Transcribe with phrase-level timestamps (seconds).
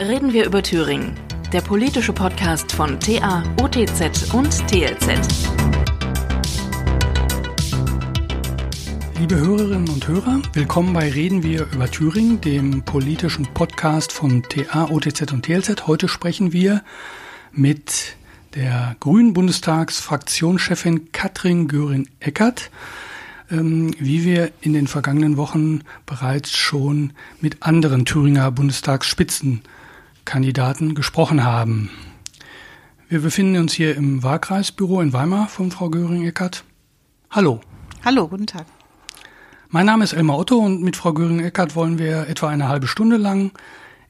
[0.00, 1.12] Reden wir über Thüringen,
[1.52, 5.10] der politische Podcast von TA, OTZ und TLZ.
[9.18, 14.88] Liebe Hörerinnen und Hörer, willkommen bei Reden wir über Thüringen, dem politischen Podcast von TA,
[14.88, 15.86] OTZ und TLZ.
[15.86, 16.82] Heute sprechen wir
[17.52, 18.16] mit
[18.54, 22.70] der Grünen Bundestagsfraktionschefin Katrin Göring-Eckert
[23.50, 28.50] ähm, wie wir in den vergangenen Wochen bereits schon mit anderen Thüringer
[30.20, 31.90] Bundestagsspitzenkandidaten gesprochen haben.
[33.08, 36.64] Wir befinden uns hier im Wahlkreisbüro in Weimar von Frau Göring-Eckert.
[37.30, 37.60] Hallo.
[38.04, 38.66] Hallo, guten Tag.
[39.68, 43.16] Mein Name ist Elmar Otto und mit Frau Göring-Eckert wollen wir etwa eine halbe Stunde
[43.16, 43.52] lang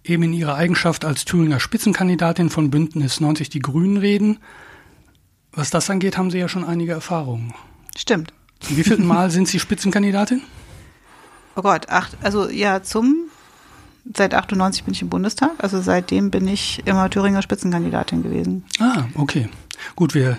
[0.04, 4.38] eben in ihrer Eigenschaft als Thüringer Spitzenkandidatin von Bündnis 90 Die Grünen reden.
[5.52, 7.54] Was das angeht, haben Sie ja schon einige Erfahrungen.
[7.96, 8.32] Stimmt.
[8.60, 10.42] Zum wievielten Mal sind Sie Spitzenkandidatin?
[11.56, 13.29] Oh Gott, acht, also ja, zum,
[14.14, 18.64] seit 98 bin ich im Bundestag, also seitdem bin ich immer Thüringer Spitzenkandidatin gewesen.
[18.78, 19.48] Ah, okay.
[19.96, 20.38] Gut, wir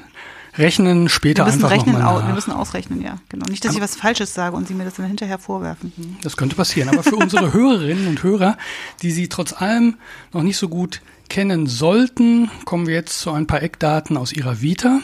[0.57, 2.27] rechnen später wir einfach rechnen nochmal nach.
[2.27, 3.45] Wir müssen ausrechnen, ja, genau.
[3.49, 5.93] Nicht, dass ich was Falsches sage und Sie mir das dann hinterher vorwerfen.
[6.21, 6.89] Das könnte passieren.
[6.89, 8.57] Aber für unsere Hörerinnen und Hörer,
[9.01, 9.95] die Sie trotz allem
[10.33, 14.61] noch nicht so gut kennen sollten, kommen wir jetzt zu ein paar Eckdaten aus Ihrer
[14.61, 14.99] Vita.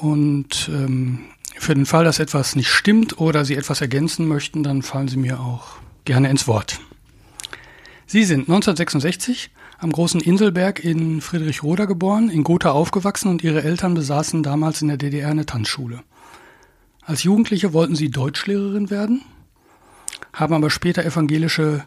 [0.00, 1.20] Und ähm,
[1.56, 5.16] für den Fall, dass etwas nicht stimmt oder Sie etwas ergänzen möchten, dann fallen Sie
[5.16, 6.80] mir auch gerne ins Wort.
[8.14, 13.94] Sie sind 1966 am großen Inselberg in Friedrichroda geboren, in Gotha aufgewachsen und Ihre Eltern
[13.94, 16.04] besaßen damals in der DDR eine Tanzschule.
[17.02, 19.22] Als Jugendliche wollten Sie Deutschlehrerin werden,
[20.32, 21.86] haben aber später evangelische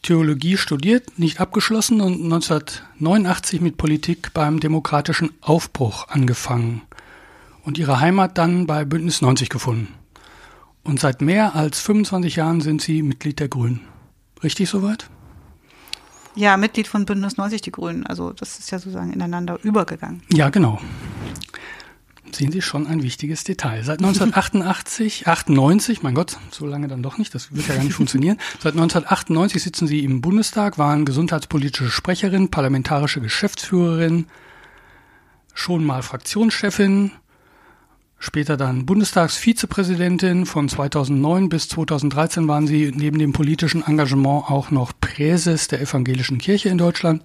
[0.00, 6.80] Theologie studiert, nicht abgeschlossen und 1989 mit Politik beim demokratischen Aufbruch angefangen
[7.64, 9.88] und ihre Heimat dann bei Bündnis 90 gefunden.
[10.84, 13.82] Und seit mehr als 25 Jahren sind Sie Mitglied der Grünen.
[14.42, 15.10] Richtig soweit?
[16.36, 18.06] Ja, Mitglied von Bündnis 90 Die Grünen.
[18.06, 20.22] Also das ist ja sozusagen ineinander übergegangen.
[20.30, 20.78] Ja, genau.
[22.30, 23.82] Sehen Sie schon ein wichtiges Detail.
[23.82, 27.94] Seit 1988, 98, mein Gott, so lange dann doch nicht, das wird ja gar nicht
[27.94, 28.36] funktionieren.
[28.60, 34.26] Seit 1998 sitzen Sie im Bundestag, waren gesundheitspolitische Sprecherin, parlamentarische Geschäftsführerin,
[35.54, 37.12] schon mal Fraktionschefin,
[38.18, 40.46] Später dann Bundestagsvizepräsidentin.
[40.46, 46.38] Von 2009 bis 2013 waren sie neben dem politischen Engagement auch noch Präses der evangelischen
[46.38, 47.22] Kirche in Deutschland.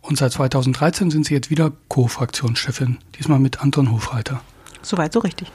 [0.00, 4.42] Und seit 2013 sind sie jetzt wieder Co-Fraktionschefin, diesmal mit Anton Hofreiter.
[4.82, 5.50] Soweit so richtig.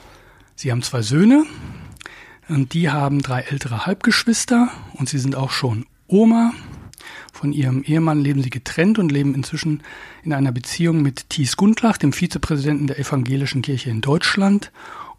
[0.56, 1.46] Sie haben zwei Söhne
[2.48, 6.52] und die haben drei ältere Halbgeschwister und sie sind auch schon Oma.
[7.40, 9.82] Von ihrem Ehemann leben sie getrennt und leben inzwischen
[10.24, 14.74] in einer Beziehung mit Thies Gundlach, dem Vizepräsidenten der Evangelischen Kirche in Deutschland.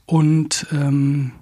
[0.04, 1.32] Und ähm,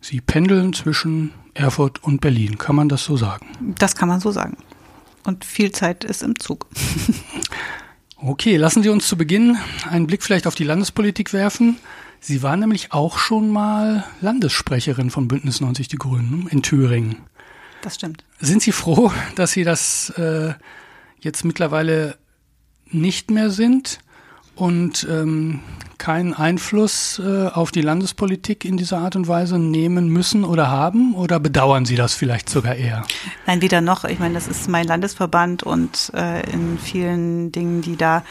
[0.00, 2.56] sie pendeln zwischen Erfurt und Berlin.
[2.56, 3.46] Kann man das so sagen?
[3.78, 4.56] Das kann man so sagen.
[5.24, 6.66] Und viel Zeit ist im Zug.
[8.16, 11.76] okay, lassen Sie uns zu Beginn einen Blick vielleicht auf die Landespolitik werfen.
[12.20, 17.16] Sie waren nämlich auch schon mal Landessprecherin von Bündnis 90 Die Grünen in Thüringen.
[17.82, 18.24] Das stimmt.
[18.40, 20.54] Sind Sie froh, dass Sie das äh,
[21.20, 22.16] jetzt mittlerweile
[22.86, 23.98] nicht mehr sind
[24.54, 25.60] und ähm,
[26.02, 31.14] keinen Einfluss äh, auf die Landespolitik in dieser Art und Weise nehmen müssen oder haben?
[31.14, 33.04] Oder bedauern Sie das vielleicht sogar eher?
[33.46, 34.04] Nein, weder noch.
[34.04, 38.24] Ich meine, das ist mein Landesverband und äh, in vielen Dingen, die da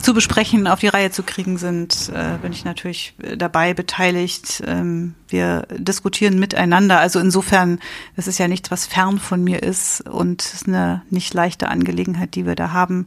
[0.00, 4.60] zu besprechen, auf die Reihe zu kriegen sind, äh, bin ich natürlich dabei beteiligt.
[4.66, 6.98] Ähm, wir diskutieren miteinander.
[6.98, 7.78] Also insofern,
[8.16, 11.68] das ist ja nichts, was fern von mir ist und es ist eine nicht leichte
[11.68, 13.06] Angelegenheit, die wir da haben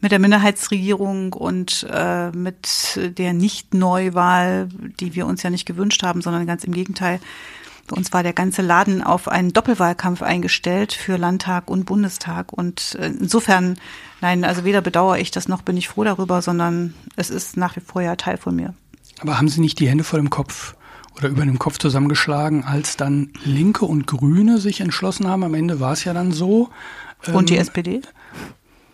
[0.00, 4.68] mit der Minderheitsregierung und äh, mit der Nicht-Neuwahl,
[4.98, 7.20] die wir uns ja nicht gewünscht haben, sondern ganz im Gegenteil.
[7.86, 12.52] Bei uns war der ganze Laden auf einen Doppelwahlkampf eingestellt für Landtag und Bundestag.
[12.52, 13.78] Und äh, insofern,
[14.20, 17.76] nein, also weder bedauere ich das noch bin ich froh darüber, sondern es ist nach
[17.76, 18.74] wie vor ja Teil von mir.
[19.20, 20.76] Aber haben Sie nicht die Hände vor dem Kopf
[21.18, 25.42] oder über dem Kopf zusammengeschlagen, als dann Linke und Grüne sich entschlossen haben?
[25.42, 26.70] Am Ende war es ja dann so.
[27.32, 28.02] Und die ähm, SPD?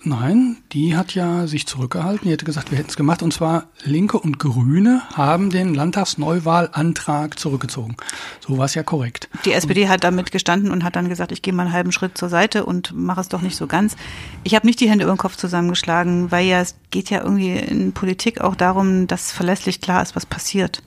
[0.07, 2.27] Nein, die hat ja sich zurückgehalten.
[2.27, 3.25] Die hätte gesagt, wir hätten es gemacht.
[3.25, 7.97] Und zwar Linke und Grüne haben den Landtagsneuwahlantrag zurückgezogen.
[8.39, 9.29] So war es ja korrekt.
[9.45, 12.17] Die SPD hat damit gestanden und hat dann gesagt, ich gehe mal einen halben Schritt
[12.17, 13.97] zur Seite und mache es doch nicht so ganz.
[14.45, 17.57] Ich habe nicht die Hände über den Kopf zusammengeschlagen, weil ja es geht ja irgendwie
[17.57, 20.85] in Politik auch darum, dass verlässlich klar ist, was passiert.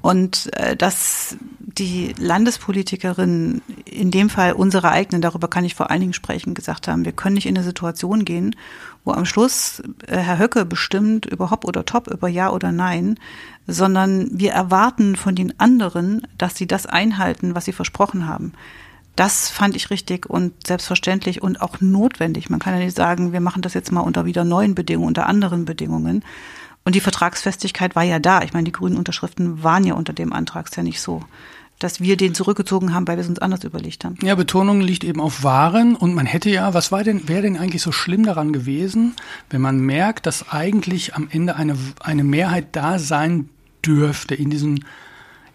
[0.00, 1.36] Und äh, dass
[1.78, 6.88] die Landespolitikerinnen, in dem Fall unsere eigenen, darüber kann ich vor allen Dingen sprechen, gesagt
[6.88, 8.56] haben, wir können nicht in eine Situation gehen,
[9.04, 13.18] wo am Schluss äh, Herr Höcke bestimmt über Hop oder Top, über Ja oder Nein,
[13.66, 18.52] sondern wir erwarten von den anderen, dass sie das einhalten, was sie versprochen haben.
[19.14, 22.50] Das fand ich richtig und selbstverständlich und auch notwendig.
[22.50, 25.26] Man kann ja nicht sagen, wir machen das jetzt mal unter wieder neuen Bedingungen, unter
[25.26, 26.22] anderen Bedingungen.
[26.84, 28.42] Und die Vertragsfestigkeit war ja da.
[28.42, 30.66] Ich meine, die grünen Unterschriften waren ja unter dem Antrag.
[30.66, 31.22] Ist ja nicht so,
[31.78, 34.16] dass wir den zurückgezogen haben, weil wir es uns anders überlegt haben.
[34.22, 37.58] Ja, Betonung liegt eben auf Waren und man hätte ja, was war denn, wäre denn
[37.58, 39.14] eigentlich so schlimm daran gewesen,
[39.50, 43.50] wenn man merkt, dass eigentlich am Ende eine, eine Mehrheit da sein
[43.84, 44.84] dürfte, in diesen,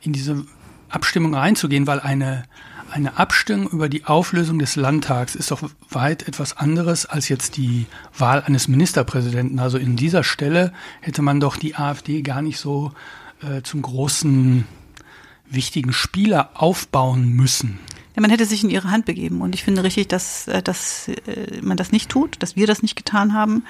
[0.01, 0.45] in diese
[0.89, 2.43] Abstimmung reinzugehen, weil eine,
[2.91, 7.87] eine Abstimmung über die Auflösung des Landtags ist doch weit etwas anderes als jetzt die
[8.15, 9.59] Wahl eines Ministerpräsidenten.
[9.59, 12.91] Also in dieser Stelle hätte man doch die AfD gar nicht so
[13.41, 14.65] äh, zum großen
[15.53, 17.79] wichtigen Spieler aufbauen müssen.
[18.15, 19.41] Ja, man hätte sich in ihre Hand begeben.
[19.41, 22.81] Und ich finde richtig, dass, äh, dass äh, man das nicht tut, dass wir das
[22.81, 23.63] nicht getan haben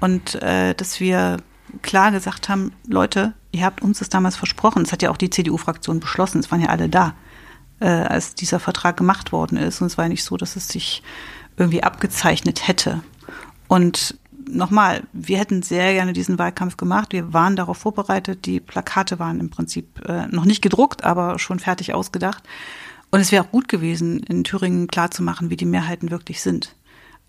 [0.00, 1.38] und äh, dass wir
[1.82, 4.84] klar gesagt haben, Leute, ihr habt uns das damals versprochen.
[4.84, 6.38] Das hat ja auch die CDU-Fraktion beschlossen.
[6.38, 7.14] Es waren ja alle da
[7.80, 9.80] äh, als dieser Vertrag gemacht worden ist.
[9.80, 11.02] Und es war nicht so, dass es sich
[11.56, 13.02] irgendwie abgezeichnet hätte.
[13.68, 14.18] Und
[14.52, 17.12] nochmal, wir hätten sehr gerne diesen Wahlkampf gemacht.
[17.12, 18.46] Wir waren darauf vorbereitet.
[18.46, 22.42] Die Plakate waren im Prinzip äh, noch nicht gedruckt, aber schon fertig ausgedacht.
[23.10, 26.74] Und es wäre auch gut gewesen, in Thüringen klarzumachen, wie die Mehrheiten wirklich sind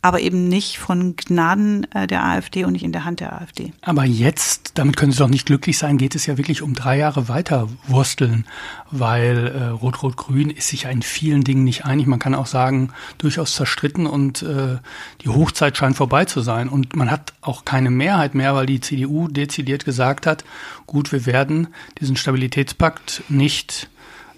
[0.04, 3.72] aber eben nicht von Gnaden äh, der AfD und nicht in der Hand der AfD.
[3.82, 6.98] Aber jetzt, damit können Sie doch nicht glücklich sein, geht es ja wirklich um drei
[6.98, 8.46] Jahre weiter wursteln,
[8.90, 12.08] weil äh, Rot-Rot-Grün ist sich ja in vielen Dingen nicht einig.
[12.08, 14.78] Man kann auch sagen, durchaus zerstritten und äh,
[15.22, 16.68] die Hochzeit scheint vorbei zu sein.
[16.68, 20.44] Und man hat auch keine Mehrheit mehr, weil die CDU dezidiert gesagt hat,
[20.88, 21.68] gut, wir werden
[22.00, 23.88] diesen Stabilitätspakt nicht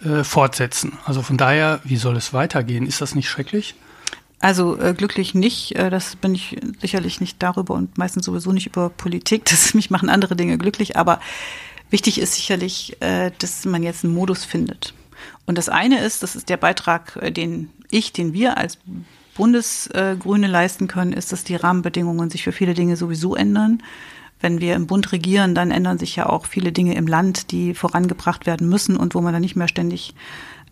[0.03, 0.97] äh, fortsetzen.
[1.05, 2.85] Also von daher, wie soll es weitergehen?
[2.85, 3.75] Ist das nicht schrecklich?
[4.43, 5.73] Also äh, glücklich nicht.
[5.77, 9.45] Äh, das bin ich sicherlich nicht darüber und meistens sowieso nicht über Politik.
[9.49, 10.97] Das mich machen andere Dinge glücklich.
[10.97, 11.21] Aber
[11.89, 14.93] wichtig ist sicherlich, äh, dass man jetzt einen Modus findet.
[15.45, 18.79] Und das eine ist, das ist der Beitrag, äh, den ich, den wir als
[19.35, 23.81] Bundesgrüne leisten können, ist, dass die Rahmenbedingungen sich für viele Dinge sowieso ändern.
[24.41, 27.73] Wenn wir im Bund regieren, dann ändern sich ja auch viele Dinge im Land, die
[27.73, 30.13] vorangebracht werden müssen und wo man dann nicht mehr ständig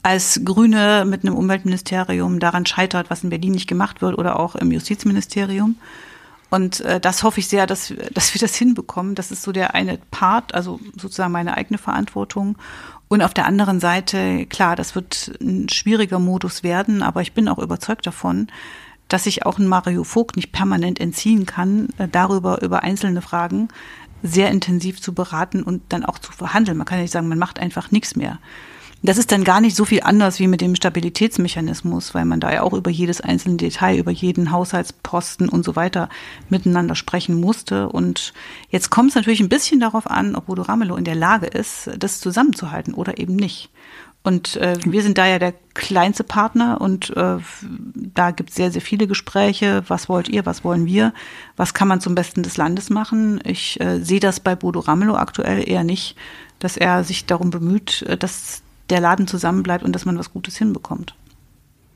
[0.04, 4.56] als Grüne mit einem Umweltministerium daran scheitert, was in Berlin nicht gemacht wird oder auch
[4.56, 5.76] im Justizministerium.
[6.50, 9.16] Und äh, das hoffe ich sehr, dass, dass wir das hinbekommen.
[9.16, 12.58] Das ist so der eine Part, also sozusagen meine eigene Verantwortung.
[13.08, 17.50] Und auf der anderen Seite, klar, das wird ein schwieriger Modus werden, aber ich bin
[17.50, 18.48] auch überzeugt davon,
[19.10, 23.68] dass sich auch ein Mario Vogt nicht permanent entziehen kann, äh, darüber, über einzelne Fragen
[24.24, 26.78] sehr intensiv zu beraten und dann auch zu verhandeln.
[26.78, 28.40] Man kann ja nicht sagen, man macht einfach nichts mehr.
[29.04, 32.54] Das ist dann gar nicht so viel anders wie mit dem Stabilitätsmechanismus, weil man da
[32.54, 36.08] ja auch über jedes einzelne Detail, über jeden Haushaltsposten und so weiter
[36.50, 37.90] miteinander sprechen musste.
[37.90, 38.34] Und
[38.70, 41.90] jetzt kommt es natürlich ein bisschen darauf an, ob Bodo Ramelow in der Lage ist,
[41.98, 43.72] das zusammenzuhalten oder eben nicht.
[44.24, 47.38] Und äh, wir sind da ja der kleinste Partner und äh,
[47.96, 49.84] da gibt es sehr, sehr viele Gespräche.
[49.88, 51.12] Was wollt ihr, was wollen wir?
[51.58, 53.42] Was kann man zum Besten des Landes machen?
[53.46, 56.18] Ich äh, sehe das bei Bodo Ramelow aktuell eher nicht,
[56.60, 58.62] dass er sich darum bemüht, äh, dass
[58.92, 61.16] der Laden zusammenbleibt und dass man was Gutes hinbekommt.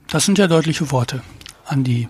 [0.07, 1.21] Das sind ja deutliche Worte
[1.65, 2.07] an die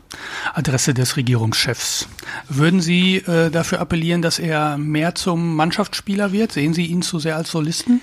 [0.54, 2.08] Adresse des Regierungschefs.
[2.50, 6.52] Würden Sie äh, dafür appellieren, dass er mehr zum Mannschaftsspieler wird?
[6.52, 8.02] Sehen Sie ihn zu sehr als Solisten?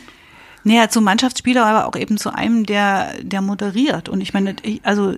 [0.65, 4.09] Naja, zum Mannschaftsspieler, aber auch eben zu einem, der, der moderiert.
[4.09, 5.15] Und ich meine, also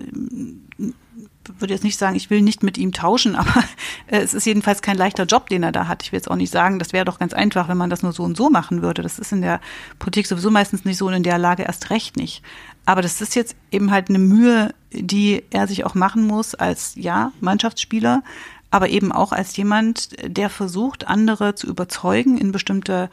[1.59, 3.63] würde jetzt nicht sagen, ich will nicht mit ihm tauschen, aber
[4.07, 6.03] äh, es ist jedenfalls kein leichter Job, den er da hat.
[6.03, 8.13] Ich will jetzt auch nicht sagen, das wäre doch ganz einfach, wenn man das nur
[8.13, 9.01] so und so machen würde.
[9.01, 9.59] Das ist in der
[9.99, 12.43] Politik sowieso meistens nicht so und in der Lage erst recht nicht.
[12.85, 16.93] Aber das ist jetzt eben halt eine Mühe, die er sich auch machen muss als,
[16.95, 18.23] ja, Mannschaftsspieler,
[18.71, 23.09] aber eben auch als jemand, der versucht, andere zu überzeugen in bestimmte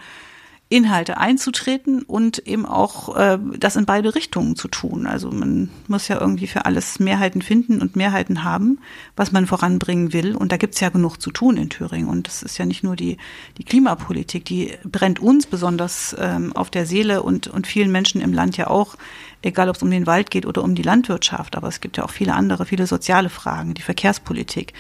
[0.73, 5.07] Inhalte einzutreten und eben auch äh, das in beide Richtungen zu tun.
[5.07, 8.79] Also man muss ja irgendwie für alles Mehrheiten finden und Mehrheiten haben,
[9.15, 10.35] was man voranbringen will.
[10.35, 12.09] Und da gibt's ja genug zu tun in Thüringen.
[12.09, 13.19] Und das ist ja nicht nur die,
[13.59, 18.33] die Klimapolitik, die brennt uns besonders ähm, auf der Seele und, und vielen Menschen im
[18.33, 18.97] Land ja auch,
[19.43, 21.55] egal ob es um den Wald geht oder um die Landwirtschaft.
[21.55, 24.73] Aber es gibt ja auch viele andere, viele soziale Fragen, die Verkehrspolitik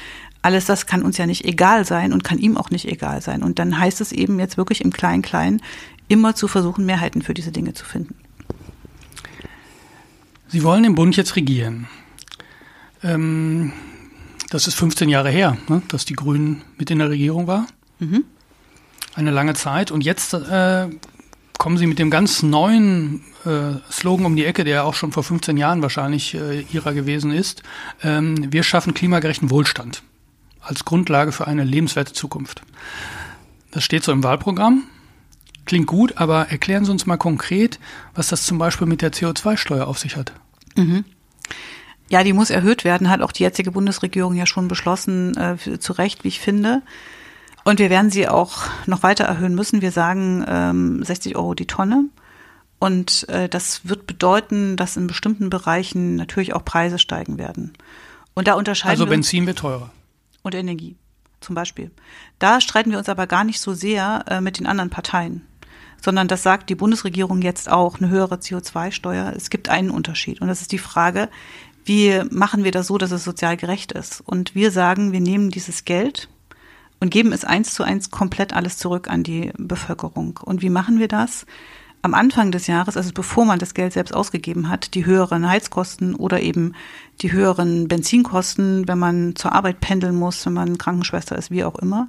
[0.42, 3.42] alles das kann uns ja nicht egal sein und kann ihm auch nicht egal sein.
[3.42, 5.62] Und dann heißt es eben jetzt wirklich im Klein-Klein
[6.08, 8.16] immer zu versuchen, Mehrheiten für diese Dinge zu finden.
[10.48, 11.88] Sie wollen im Bund jetzt regieren.
[13.02, 13.72] Ähm,
[14.50, 17.66] das ist 15 Jahre her, ne, dass die Grünen mit in der Regierung war.
[18.00, 18.24] Mhm.
[19.14, 19.90] Eine lange Zeit.
[19.90, 20.88] Und jetzt äh,
[21.56, 25.22] kommen Sie mit dem ganz neuen äh, Slogan um die Ecke, der auch schon vor
[25.22, 27.62] 15 Jahren wahrscheinlich äh, Ihrer gewesen ist.
[28.02, 30.02] Ähm, wir schaffen klimagerechten Wohlstand
[30.62, 32.62] als Grundlage für eine lebenswerte Zukunft.
[33.70, 34.84] Das steht so im Wahlprogramm.
[35.64, 37.78] Klingt gut, aber erklären Sie uns mal konkret,
[38.14, 40.32] was das zum Beispiel mit der CO2-Steuer auf sich hat.
[40.76, 41.04] Mhm.
[42.08, 45.92] Ja, die muss erhöht werden, hat auch die jetzige Bundesregierung ja schon beschlossen, äh, zu
[45.92, 46.82] Recht, wie ich finde.
[47.64, 49.82] Und wir werden sie auch noch weiter erhöhen müssen.
[49.82, 52.06] Wir sagen ähm, 60 Euro die Tonne.
[52.78, 57.72] Und äh, das wird bedeuten, dass in bestimmten Bereichen natürlich auch Preise steigen werden.
[58.34, 59.90] Und da unterscheiden also wir Benzin wird teurer.
[60.42, 60.96] Und Energie
[61.40, 61.90] zum Beispiel.
[62.38, 65.46] Da streiten wir uns aber gar nicht so sehr äh, mit den anderen Parteien,
[66.00, 69.32] sondern das sagt die Bundesregierung jetzt auch, eine höhere CO2-Steuer.
[69.36, 71.28] Es gibt einen Unterschied und das ist die Frage,
[71.84, 74.20] wie machen wir das so, dass es sozial gerecht ist?
[74.24, 76.28] Und wir sagen, wir nehmen dieses Geld
[77.00, 80.38] und geben es eins zu eins komplett alles zurück an die Bevölkerung.
[80.44, 81.46] Und wie machen wir das?
[82.02, 86.16] Am Anfang des Jahres, also bevor man das Geld selbst ausgegeben hat, die höheren Heizkosten
[86.16, 86.74] oder eben
[87.20, 91.78] die höheren Benzinkosten, wenn man zur Arbeit pendeln muss, wenn man Krankenschwester ist, wie auch
[91.78, 92.08] immer.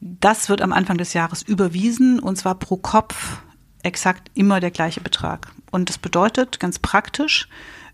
[0.00, 3.38] Das wird am Anfang des Jahres überwiesen und zwar pro Kopf
[3.82, 5.52] exakt immer der gleiche Betrag.
[5.70, 7.48] Und das bedeutet ganz praktisch,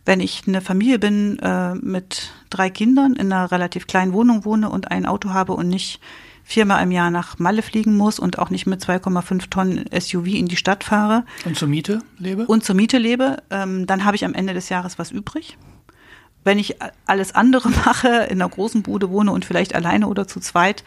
[0.04, 4.68] wenn ich eine Familie bin äh, mit drei Kindern in einer relativ kleinen Wohnung wohne
[4.68, 6.00] und ein Auto habe und nicht
[6.44, 10.46] viermal im Jahr nach Malle fliegen muss und auch nicht mit 2,5 Tonnen SUV in
[10.46, 11.24] die Stadt fahre.
[11.44, 12.46] Und zur Miete lebe?
[12.46, 15.56] Und zur Miete lebe, ähm, dann habe ich am Ende des Jahres was übrig.
[16.44, 20.38] Wenn ich alles andere mache, in einer großen Bude wohne und vielleicht alleine oder zu
[20.38, 20.84] zweit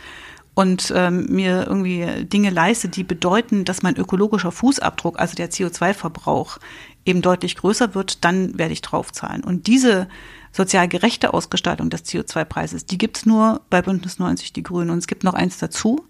[0.54, 6.60] und ähm, mir irgendwie Dinge leiste, die bedeuten, dass mein ökologischer Fußabdruck, also der CO2-Verbrauch,
[7.06, 9.44] eben deutlich größer wird, dann werde ich draufzahlen.
[9.44, 10.08] Und diese
[10.58, 14.90] sozial gerechte Ausgestaltung des CO2-Preises, die gibt's nur bei Bündnis 90 Die Grünen.
[14.90, 16.04] Und es gibt noch eins dazu,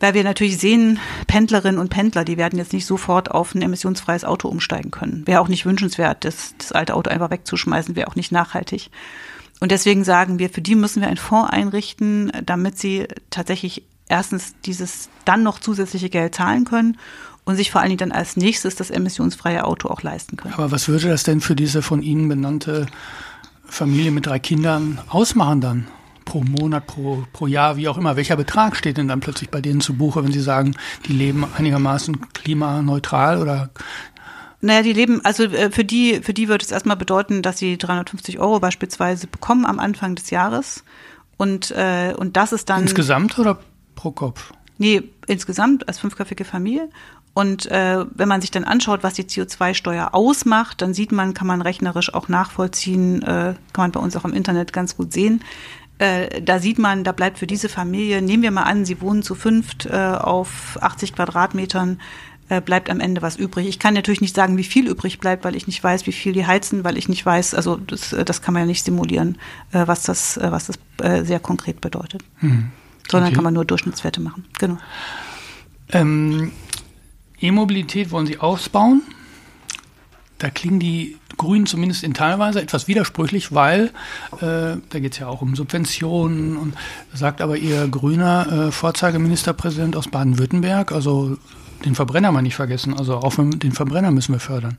[0.00, 4.24] weil wir natürlich sehen, Pendlerinnen und Pendler, die werden jetzt nicht sofort auf ein emissionsfreies
[4.24, 5.26] Auto umsteigen können.
[5.26, 8.90] Wäre auch nicht wünschenswert, das, das alte Auto einfach wegzuschmeißen, wäre auch nicht nachhaltig.
[9.60, 14.54] Und deswegen sagen wir, für die müssen wir einen Fonds einrichten, damit sie tatsächlich erstens
[14.64, 16.96] dieses dann noch zusätzliche Geld zahlen können
[17.44, 20.54] und sich vor allen Dingen dann als nächstes das emissionsfreie Auto auch leisten können.
[20.54, 22.86] Aber was würde das denn für diese von Ihnen benannte
[23.68, 25.86] Familie mit drei Kindern ausmachen dann?
[26.24, 28.16] Pro Monat, pro, pro Jahr, wie auch immer.
[28.16, 30.74] Welcher Betrag steht denn dann plötzlich bei denen zu Buche, wenn Sie sagen,
[31.06, 33.70] die leben einigermaßen klimaneutral oder
[34.60, 37.78] naja, die leben, also äh, für die, für die wird es erstmal bedeuten, dass sie
[37.78, 40.82] 350 Euro beispielsweise bekommen am Anfang des Jahres.
[41.36, 42.82] Und, äh, und das ist dann.
[42.82, 43.60] Insgesamt oder
[43.94, 44.52] pro Kopf?
[44.78, 46.88] Nee, insgesamt als fünfköpfige Familie.
[47.38, 51.46] Und äh, wenn man sich dann anschaut, was die CO2-Steuer ausmacht, dann sieht man, kann
[51.46, 55.44] man rechnerisch auch nachvollziehen, äh, kann man bei uns auch im Internet ganz gut sehen.
[55.98, 59.22] Äh, da sieht man, da bleibt für diese Familie, nehmen wir mal an, sie wohnen
[59.22, 62.00] zu fünft äh, auf 80 Quadratmetern,
[62.48, 63.68] äh, bleibt am Ende was übrig.
[63.68, 66.32] Ich kann natürlich nicht sagen, wie viel übrig bleibt, weil ich nicht weiß, wie viel
[66.32, 69.38] die heizen, weil ich nicht weiß, also das, äh, das kann man ja nicht simulieren,
[69.70, 70.76] äh, was das, was das
[71.22, 72.24] sehr konkret bedeutet.
[72.38, 72.70] Hm.
[73.08, 73.36] Sondern okay.
[73.36, 74.44] kann man nur Durchschnittswerte machen.
[74.58, 74.78] Genau.
[75.92, 76.50] Ähm,
[77.40, 79.02] E-Mobilität wollen Sie ausbauen.
[80.38, 83.86] Da klingen die Grünen zumindest in teilweise etwas widersprüchlich, weil
[84.40, 86.74] äh, da geht es ja auch um Subventionen und
[87.14, 91.36] sagt aber Ihr grüner äh, Vorzeigeministerpräsident aus Baden-Württemberg, also
[91.84, 94.78] den Verbrenner mal nicht vergessen, also auch den Verbrenner müssen wir fördern.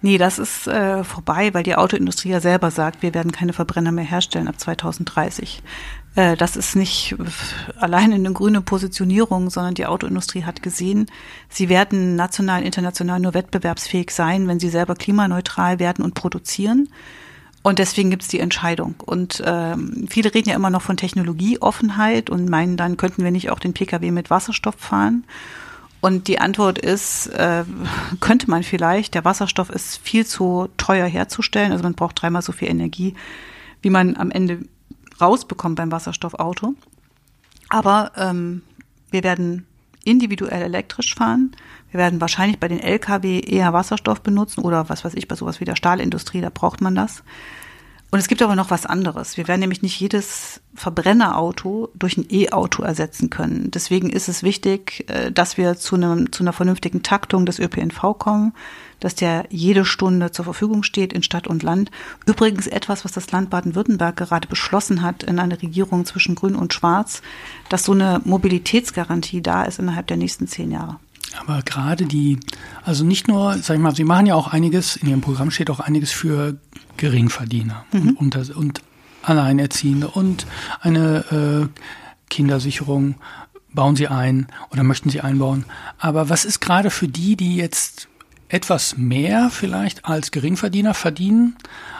[0.00, 3.90] Nee, das ist äh, vorbei, weil die Autoindustrie ja selber sagt, wir werden keine Verbrenner
[3.90, 5.60] mehr herstellen ab 2030.
[6.18, 7.14] Äh, das ist nicht
[7.78, 11.06] allein eine grüne Positionierung, sondern die Autoindustrie hat gesehen,
[11.48, 16.88] sie werden national, international nur wettbewerbsfähig sein, wenn sie selber klimaneutral werden und produzieren.
[17.62, 18.96] Und deswegen gibt es die Entscheidung.
[19.04, 23.50] Und ähm, viele reden ja immer noch von Technologieoffenheit und meinen, dann könnten wir nicht
[23.50, 25.24] auch den Pkw mit Wasserstoff fahren.
[26.00, 27.62] Und die Antwort ist, äh,
[28.20, 29.14] könnte man vielleicht.
[29.14, 31.70] Der Wasserstoff ist viel zu teuer herzustellen.
[31.70, 33.14] Also man braucht dreimal so viel Energie,
[33.82, 34.62] wie man am Ende
[35.20, 36.74] rausbekommt beim Wasserstoffauto.
[37.68, 38.62] Aber ähm,
[39.10, 39.66] wir werden
[40.04, 41.52] individuell elektrisch fahren.
[41.90, 45.60] Wir werden wahrscheinlich bei den Lkw eher Wasserstoff benutzen oder was weiß ich, bei sowas
[45.60, 47.22] wie der Stahlindustrie, da braucht man das.
[48.10, 49.36] Und es gibt aber noch was anderes.
[49.36, 53.70] Wir werden nämlich nicht jedes Verbrennerauto durch ein E-Auto ersetzen können.
[53.70, 58.18] Deswegen ist es wichtig, äh, dass wir zu, einem, zu einer vernünftigen Taktung des ÖPNV
[58.18, 58.54] kommen,
[59.00, 61.90] dass der jede Stunde zur Verfügung steht in Stadt und Land.
[62.24, 66.72] Übrigens etwas, was das Land Baden-Württemberg gerade beschlossen hat in einer Regierung zwischen Grün und
[66.72, 67.20] Schwarz,
[67.68, 70.98] dass so eine Mobilitätsgarantie da ist innerhalb der nächsten zehn Jahre.
[71.36, 72.38] Aber gerade die,
[72.84, 75.70] also nicht nur, sag ich mal, Sie machen ja auch einiges, in Ihrem Programm steht
[75.70, 76.56] auch einiges für
[76.96, 78.10] Geringverdiener mhm.
[78.16, 78.82] und, und, und
[79.22, 80.46] Alleinerziehende und
[80.80, 81.82] eine äh,
[82.30, 83.16] Kindersicherung
[83.72, 85.64] bauen Sie ein oder möchten Sie einbauen.
[85.98, 88.08] Aber was ist gerade für die, die jetzt
[88.48, 91.56] etwas mehr vielleicht als Geringverdiener verdienen,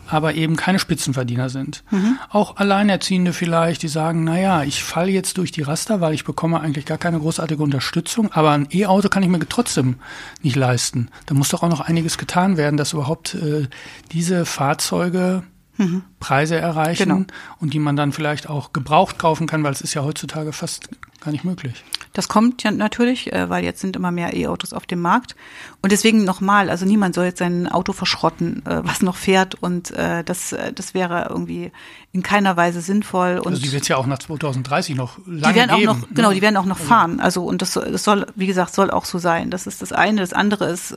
[0.07, 1.85] aber eben keine Spitzenverdiener sind.
[1.91, 2.19] Mhm.
[2.31, 6.61] Auch Alleinerziehende vielleicht, die sagen, naja, ich falle jetzt durch die Raster, weil ich bekomme
[6.61, 9.97] eigentlich gar keine großartige Unterstützung, aber ein E-Auto kann ich mir trotzdem
[10.43, 11.09] nicht leisten.
[11.27, 13.69] Da muss doch auch noch einiges getan werden, dass überhaupt äh,
[14.13, 15.43] diese Fahrzeuge
[15.77, 16.03] mhm.
[16.21, 17.25] Preise erreichen genau.
[17.61, 20.89] und die man dann vielleicht auch gebraucht kaufen kann, weil es ist ja heutzutage fast
[21.21, 21.85] gar nicht möglich.
[22.13, 25.37] Das kommt ja natürlich, äh, weil jetzt sind immer mehr E-Autos auf dem Markt.
[25.83, 29.55] Und deswegen nochmal, also niemand soll jetzt sein Auto verschrotten, äh, was noch fährt.
[29.57, 31.71] Und äh, das, das wäre irgendwie
[32.13, 33.39] in keiner Weise sinnvoll.
[33.39, 35.89] Und also die wird es ja auch nach 2030 noch lange die werden geben.
[35.91, 37.21] Auch noch, genau, die werden auch noch also fahren.
[37.21, 39.51] Also und das, das soll, wie gesagt, soll auch so sein.
[39.51, 40.21] Das ist das eine.
[40.21, 40.95] Das andere ist,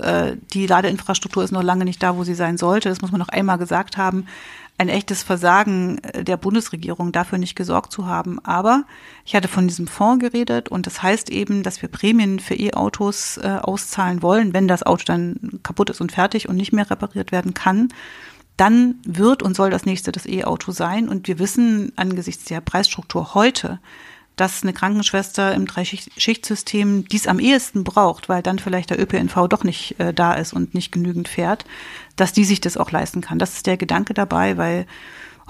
[0.54, 2.90] die Ladeinfrastruktur ist noch lange nicht da, wo sie sein sollte.
[2.90, 4.26] Das muss man noch einmal gesagt haben
[4.82, 8.44] ein echtes Versagen äh, der Bundesregierung, dafür nicht gesorgt zu haben.
[8.44, 8.84] Aber
[9.26, 13.38] ich hatte von diesem Fonds geredet und das heißt eben, dass wir Prämien für E-Autos
[13.38, 17.32] äh, auszahlen wollen, wenn das Auto dann kaputt ist und fertig und nicht mehr repariert
[17.32, 17.90] werden kann.
[18.58, 21.08] Dann wird und soll das nächste das E-Auto sein.
[21.08, 23.80] Und wir wissen angesichts der Preisstruktur heute,
[24.42, 29.64] dass eine Krankenschwester im Dreischichtsystem dies am ehesten braucht, weil dann vielleicht der ÖPNV doch
[29.64, 31.64] nicht äh, da ist und nicht genügend fährt,
[32.16, 33.38] dass die sich das auch leisten kann.
[33.38, 34.88] Das ist der Gedanke dabei, weil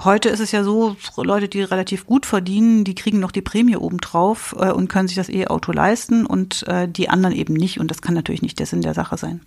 [0.04, 3.76] heute ist es ja so, Leute, die relativ gut verdienen, die kriegen noch die Prämie
[3.76, 7.80] obendrauf äh, und können sich das E-Auto leisten und äh, die anderen eben nicht.
[7.80, 9.40] Und das kann natürlich nicht der Sinn der Sache sein.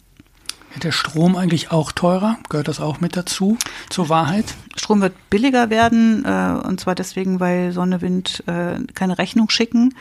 [0.84, 2.38] Der Strom eigentlich auch teurer?
[2.50, 3.58] Gehört das auch mit dazu,
[3.90, 4.46] zur Wahrheit?
[4.76, 9.94] Strom wird billiger werden, äh, und zwar deswegen, weil Sonne, Wind äh, keine Rechnung schicken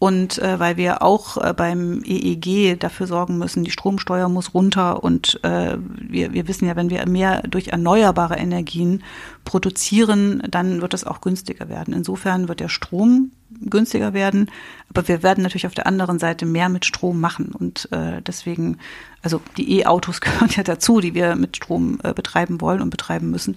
[0.00, 5.04] und äh, weil wir auch äh, beim EEG dafür sorgen müssen, die Stromsteuer muss runter
[5.04, 9.04] und äh, wir, wir wissen ja, wenn wir mehr durch erneuerbare Energien
[9.44, 11.92] produzieren, dann wird es auch günstiger werden.
[11.92, 14.50] Insofern wird der Strom günstiger werden,
[14.88, 18.78] aber wir werden natürlich auf der anderen Seite mehr mit Strom machen und äh, deswegen,
[19.22, 23.30] also die E-Autos gehören ja dazu, die wir mit Strom äh, betreiben wollen und betreiben
[23.30, 23.56] müssen.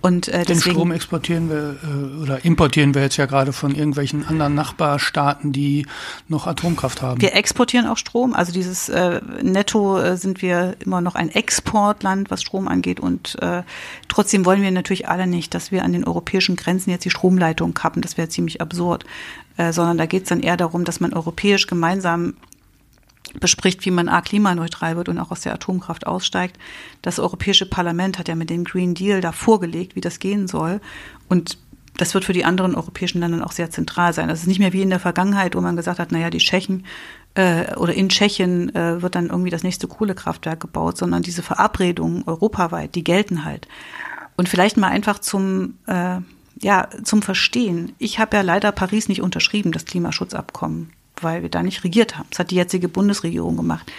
[0.00, 4.26] Und, äh, Den Strom exportieren wir äh, oder importieren wir jetzt ja gerade von irgendwelchen
[4.26, 5.86] anderen Nachbarstaaten, die
[6.28, 7.20] noch Atomkraft haben.
[7.20, 8.34] Wir exportieren auch Strom.
[8.34, 13.00] Also dieses äh, Netto äh, sind wir immer noch ein Exportland, was Strom angeht.
[13.00, 13.62] Und äh,
[14.08, 17.74] trotzdem wollen wir natürlich alle nicht, dass wir an den europäischen Grenzen jetzt die Stromleitung
[17.74, 18.02] kappen.
[18.02, 19.04] Das wäre ziemlich absurd.
[19.58, 22.34] Äh, sondern da geht es dann eher darum, dass man europäisch gemeinsam
[23.40, 26.58] bespricht, wie man A klimaneutral wird und auch aus der Atomkraft aussteigt.
[27.02, 30.80] Das Europäische Parlament hat ja mit dem Green Deal da vorgelegt, wie das gehen soll.
[31.28, 31.58] Und
[31.96, 34.28] das wird für die anderen europäischen Länder auch sehr zentral sein.
[34.28, 36.86] Das ist nicht mehr wie in der Vergangenheit, wo man gesagt hat, naja, die Tschechen
[37.34, 42.22] äh, oder in Tschechien äh, wird dann irgendwie das nächste Kohlekraftwerk gebaut, sondern diese Verabredungen
[42.26, 43.66] europaweit, die gelten halt.
[44.36, 46.18] Und vielleicht mal einfach zum äh,
[46.60, 47.92] ja, zum Verstehen.
[47.98, 50.90] Ich habe ja leider Paris nicht unterschrieben, das Klimaschutzabkommen
[51.22, 52.28] weil wir da nicht regiert haben.
[52.30, 53.90] Das hat die jetzige Bundesregierung gemacht.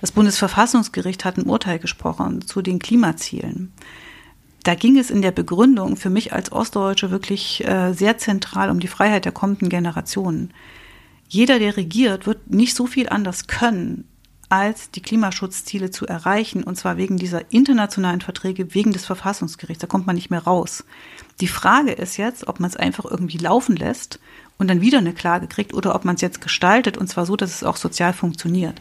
[0.00, 3.72] Das Bundesverfassungsgericht hat ein Urteil gesprochen zu den Klimazielen.
[4.64, 8.80] Da ging es in der Begründung für mich als Ostdeutsche wirklich äh, sehr zentral um
[8.80, 10.52] die Freiheit der kommenden Generationen.
[11.28, 14.08] Jeder, der regiert, wird nicht so viel anders können,
[14.48, 19.80] als die Klimaschutzziele zu erreichen, und zwar wegen dieser internationalen Verträge, wegen des Verfassungsgerichts.
[19.80, 20.84] Da kommt man nicht mehr raus.
[21.40, 24.20] Die Frage ist jetzt, ob man es einfach irgendwie laufen lässt
[24.62, 27.34] und dann wieder eine Klage kriegt oder ob man es jetzt gestaltet und zwar so,
[27.34, 28.80] dass es auch sozial funktioniert.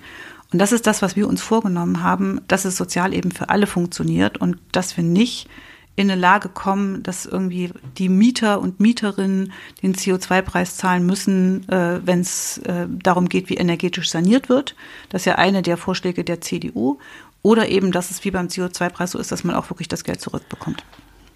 [0.54, 3.66] Und das ist das, was wir uns vorgenommen haben, dass es sozial eben für alle
[3.66, 5.50] funktioniert und dass wir nicht
[5.96, 12.00] in eine Lage kommen, dass irgendwie die Mieter und Mieterinnen den CO2-Preis zahlen müssen, äh,
[12.06, 14.76] wenn es äh, darum geht, wie energetisch saniert wird.
[15.10, 17.00] Das ist ja eine der Vorschläge der CDU.
[17.42, 20.22] Oder eben, dass es wie beim CO2-Preis so ist, dass man auch wirklich das Geld
[20.22, 20.84] zurückbekommt.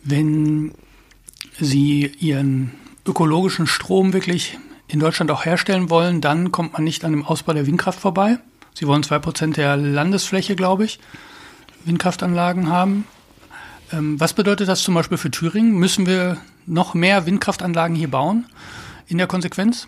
[0.04, 0.72] Wenn
[1.60, 2.72] Sie Ihren
[3.06, 7.54] ökologischen Strom wirklich in Deutschland auch herstellen wollen, dann kommt man nicht an dem Ausbau
[7.54, 8.40] der Windkraft vorbei.
[8.74, 11.00] Sie wollen zwei Prozent der Landesfläche, glaube ich,
[11.86, 13.06] Windkraftanlagen haben.
[13.92, 15.74] Ähm, was bedeutet das zum Beispiel für Thüringen?
[15.74, 18.46] Müssen wir noch mehr Windkraftanlagen hier bauen
[19.08, 19.88] in der Konsequenz?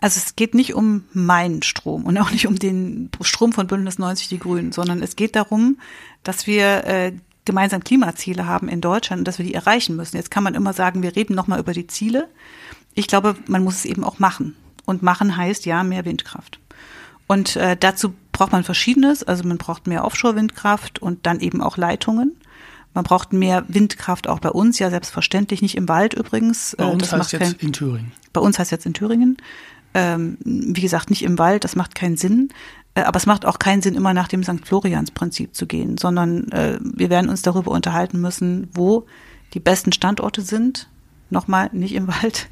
[0.00, 3.98] Also es geht nicht um meinen Strom und auch nicht um den Strom von Bündnis
[3.98, 5.78] 90 Die Grünen, sondern es geht darum,
[6.22, 7.12] dass wir äh,
[7.44, 10.16] gemeinsam Klimaziele haben in Deutschland und dass wir die erreichen müssen.
[10.16, 12.28] Jetzt kann man immer sagen, wir reden nochmal über die Ziele.
[12.94, 14.56] Ich glaube, man muss es eben auch machen.
[14.84, 16.58] Und machen heißt ja mehr Windkraft.
[17.26, 19.22] Und äh, dazu braucht man Verschiedenes.
[19.22, 22.36] Also man braucht mehr Offshore-Windkraft und dann eben auch Leitungen.
[22.92, 26.74] Man braucht mehr Windkraft auch bei uns, ja selbstverständlich, nicht im Wald übrigens.
[26.76, 28.12] Bei äh, uns das heißt jetzt kein, in Thüringen.
[28.32, 29.36] Bei uns heißt jetzt in Thüringen.
[29.94, 32.48] Ähm, wie gesagt, nicht im Wald, das macht keinen Sinn.
[32.94, 34.66] Äh, aber es macht auch keinen Sinn, immer nach dem St.
[34.66, 39.06] Florians-Prinzip zu gehen, sondern äh, wir werden uns darüber unterhalten müssen, wo
[39.54, 40.88] die besten Standorte sind.
[41.30, 42.48] Nochmal, nicht im Wald.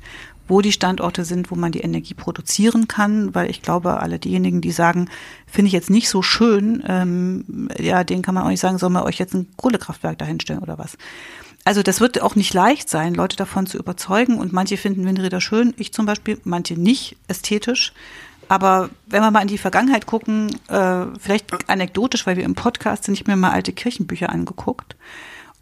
[0.51, 4.62] wo die Standorte sind, wo man die Energie produzieren kann, weil ich glaube, alle diejenigen,
[4.62, 5.11] die sagen,
[5.46, 8.88] finde ich jetzt nicht so schön, ähm, ja, denen kann man auch nicht sagen, soll
[8.88, 10.96] man euch jetzt ein Kohlekraftwerk dahinstellen oder was.
[11.64, 14.38] Also das wird auch nicht leicht sein, Leute davon zu überzeugen.
[14.38, 17.92] Und manche finden Windräder schön, ich zum Beispiel, manche nicht ästhetisch.
[18.48, 23.04] Aber wenn wir mal in die Vergangenheit gucken, äh, vielleicht anekdotisch, weil wir im Podcast
[23.04, 24.96] sind, ich mir mal alte Kirchenbücher angeguckt.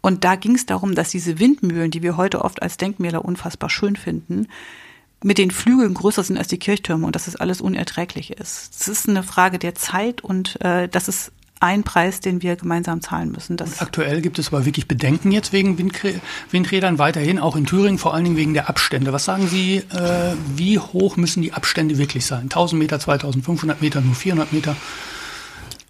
[0.01, 3.69] Und da ging es darum, dass diese Windmühlen, die wir heute oft als Denkmäler unfassbar
[3.69, 4.47] schön finden,
[5.23, 8.79] mit den Flügeln größer sind als die Kirchtürme und dass das alles unerträglich ist.
[8.79, 13.01] Es ist eine Frage der Zeit und äh, das ist ein Preis, den wir gemeinsam
[13.01, 13.57] zahlen müssen.
[13.79, 15.77] Aktuell gibt es aber wirklich Bedenken jetzt wegen
[16.51, 19.13] Windrädern weiterhin, auch in Thüringen, vor allen Dingen wegen der Abstände.
[19.13, 22.43] Was sagen Sie, äh, wie hoch müssen die Abstände wirklich sein?
[22.43, 24.75] 1000 Meter, 2500 Meter, nur 400 Meter?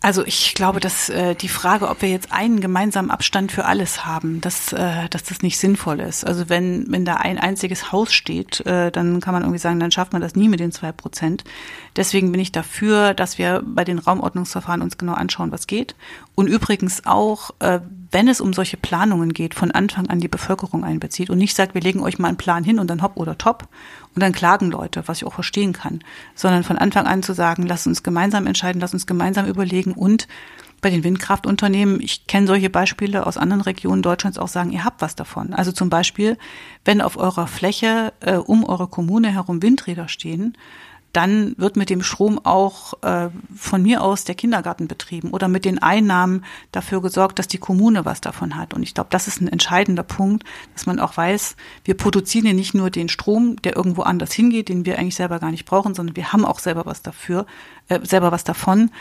[0.07, 4.05] Also ich glaube, dass äh, die Frage, ob wir jetzt einen gemeinsamen Abstand für alles
[4.05, 6.25] haben, dass, äh, dass das nicht sinnvoll ist.
[6.25, 9.91] Also wenn, wenn da ein einziges Haus steht, äh, dann kann man irgendwie sagen, dann
[9.91, 11.43] schafft man das nie mit den zwei Prozent.
[11.97, 15.93] Deswegen bin ich dafür, dass wir bei den Raumordnungsverfahren uns genau anschauen, was geht.
[16.35, 20.85] Und übrigens auch, äh, wenn es um solche Planungen geht, von Anfang an die Bevölkerung
[20.85, 23.37] einbezieht und nicht sagt, wir legen euch mal einen Plan hin und dann hopp oder
[23.37, 23.67] top
[24.17, 25.99] und dann klagen Leute, was ich auch verstehen kann,
[26.33, 30.27] sondern von Anfang an zu sagen, lass uns gemeinsam entscheiden, lass uns gemeinsam überlegen und
[30.81, 35.03] bei den Windkraftunternehmen, ich kenne solche Beispiele aus anderen Regionen Deutschlands auch sagen, ihr habt
[35.03, 35.53] was davon.
[35.53, 36.35] Also zum Beispiel,
[36.83, 40.57] wenn auf eurer Fläche äh, um eure Kommune herum Windräder stehen,
[41.13, 45.65] dann wird mit dem Strom auch äh, von mir aus der Kindergarten betrieben oder mit
[45.65, 48.73] den Einnahmen dafür gesorgt, dass die Kommune was davon hat.
[48.73, 50.43] Und ich glaube, das ist ein entscheidender Punkt,
[50.73, 54.69] dass man auch weiß, wir produzieren ja nicht nur den Strom, der irgendwo anders hingeht,
[54.69, 57.45] den wir eigentlich selber gar nicht brauchen, sondern wir haben auch selber was dafür,
[57.87, 58.91] äh, selber was davon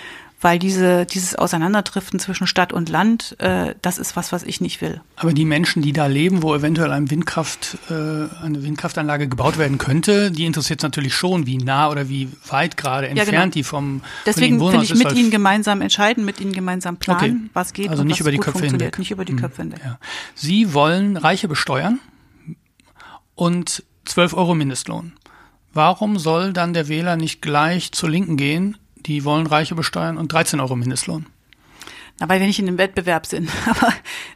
[0.46, 4.80] weil diese, dieses Auseinanderdriften zwischen Stadt und Land, äh, das ist was, was ich nicht
[4.80, 5.00] will.
[5.16, 9.78] Aber die Menschen, die da leben, wo eventuell ein Windkraft, äh, eine Windkraftanlage gebaut werden
[9.78, 13.52] könnte, die interessiert es natürlich schon, wie nah oder wie weit gerade entfernt ja, genau.
[13.52, 17.50] die vom Deswegen will ich mit ihnen gemeinsam entscheiden, mit ihnen gemeinsam planen, okay.
[17.52, 19.00] was geht also und nicht was über die Köpfe hinweg.
[19.00, 19.40] Nicht über die hm.
[19.40, 19.80] Köpfe hinweg.
[19.84, 19.98] Ja.
[20.36, 21.98] Sie wollen Reiche besteuern
[23.34, 25.14] und 12 Euro Mindestlohn.
[25.72, 28.76] Warum soll dann der Wähler nicht gleich zur Linken gehen
[29.06, 31.26] die wollen Reiche besteuern und 13 Euro Mindestlohn.
[32.18, 33.50] Na, weil wir nicht in einem Wettbewerb sind.
[33.66, 33.92] Aber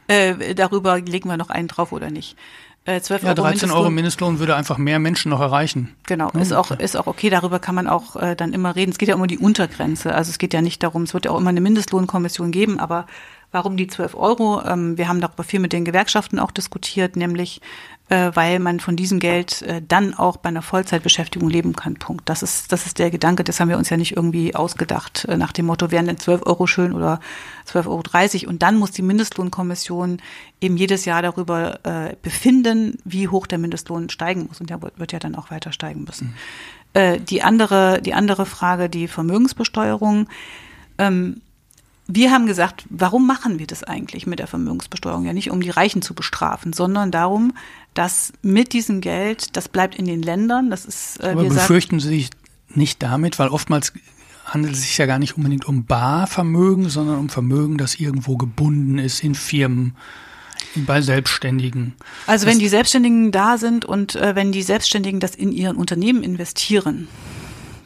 [0.07, 2.37] äh, darüber legen wir noch einen drauf oder nicht.
[2.85, 3.71] Äh, 12 ja, Euro 13 Mindestlohn.
[3.71, 5.95] Euro Mindestlohn würde einfach mehr Menschen noch erreichen.
[6.07, 6.41] Genau, ne?
[6.41, 7.29] ist auch ist auch okay.
[7.29, 8.91] Darüber kann man auch äh, dann immer reden.
[8.91, 10.15] Es geht ja immer um die Untergrenze.
[10.15, 11.03] Also es geht ja nicht darum.
[11.03, 13.05] Es wird ja auch immer eine Mindestlohnkommission geben, aber
[13.51, 14.61] Warum die 12 Euro?
[14.65, 17.61] Ähm, wir haben darüber viel mit den Gewerkschaften auch diskutiert, nämlich
[18.11, 21.95] äh, weil man von diesem Geld äh, dann auch bei einer Vollzeitbeschäftigung leben kann.
[21.95, 22.27] Punkt.
[22.27, 25.37] Das ist, das ist der Gedanke, das haben wir uns ja nicht irgendwie ausgedacht, äh,
[25.37, 27.21] nach dem Motto, wären denn 12 Euro schön oder
[27.67, 28.49] 12,30 Euro.
[28.49, 30.21] Und dann muss die Mindestlohnkommission
[30.59, 34.59] eben jedes Jahr darüber äh, befinden, wie hoch der Mindestlohn steigen muss.
[34.59, 36.27] Und der wird ja dann auch weiter steigen müssen.
[36.27, 36.33] Mhm.
[36.93, 40.27] Äh, die andere, die andere Frage, die Vermögensbesteuerung.
[40.97, 41.41] Ähm,
[42.13, 45.25] wir haben gesagt, warum machen wir das eigentlich mit der Vermögensbesteuerung?
[45.25, 47.53] Ja, nicht um die Reichen zu bestrafen, sondern darum,
[47.93, 51.21] dass mit diesem Geld, das bleibt in den Ländern, das ist.
[51.21, 52.29] Äh, Aber befürchten sagen, Sie sich
[52.69, 53.93] nicht damit, weil oftmals
[54.45, 58.97] handelt es sich ja gar nicht unbedingt um Barvermögen, sondern um Vermögen, das irgendwo gebunden
[58.97, 59.95] ist in Firmen,
[60.75, 61.93] bei Selbstständigen.
[62.27, 66.23] Also wenn die Selbstständigen da sind und äh, wenn die Selbstständigen das in ihren Unternehmen
[66.23, 67.07] investieren,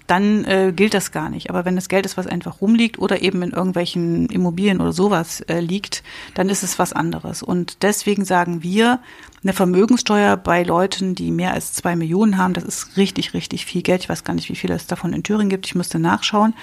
[0.07, 1.49] dann äh, gilt das gar nicht.
[1.49, 5.41] Aber wenn das Geld ist, was einfach rumliegt oder eben in irgendwelchen Immobilien oder sowas
[5.41, 6.03] äh, liegt,
[6.35, 7.41] dann ist es was anderes.
[7.41, 8.99] Und deswegen sagen wir,
[9.43, 13.81] eine Vermögenssteuer bei Leuten, die mehr als zwei Millionen haben, das ist richtig, richtig viel
[13.81, 14.01] Geld.
[14.01, 15.65] Ich weiß gar nicht, wie viel es davon in Thüringen gibt.
[15.65, 16.53] Ich müsste nachschauen.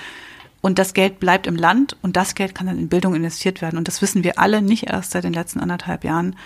[0.60, 3.76] Und das Geld bleibt im Land und das Geld kann dann in Bildung investiert werden.
[3.76, 6.36] Und das wissen wir alle nicht erst seit den letzten anderthalb Jahren,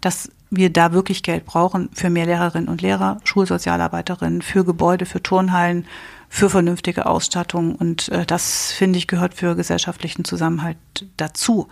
[0.00, 5.22] dass wir da wirklich Geld brauchen für mehr Lehrerinnen und Lehrer, Schulsozialarbeiterinnen, für Gebäude, für
[5.22, 5.86] Turnhallen,
[6.28, 7.74] für vernünftige Ausstattung.
[7.74, 10.76] Und äh, das, finde ich, gehört für gesellschaftlichen Zusammenhalt
[11.16, 11.68] dazu.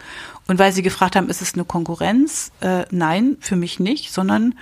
[0.46, 2.52] Und weil Sie gefragt haben, ist es eine Konkurrenz?
[2.60, 4.54] Äh, nein, für mich nicht, sondern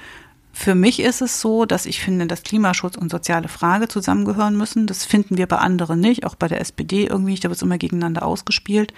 [0.52, 4.86] für mich ist es so, dass ich finde, dass Klimaschutz und soziale Frage zusammengehören müssen.
[4.86, 7.44] Das finden wir bei anderen nicht, auch bei der SPD irgendwie nicht.
[7.44, 8.92] Da wird es immer gegeneinander ausgespielt.